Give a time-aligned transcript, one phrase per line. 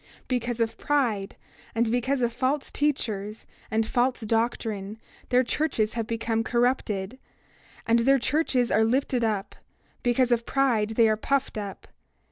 [0.21, 1.35] 28:12 Because of pride,
[1.75, 4.97] and because of false teachers, and false doctrine,
[5.29, 7.19] their churches have become corrupted,
[7.85, 9.53] and their churches are lifted up;
[10.01, 11.87] because of pride they are puffed up.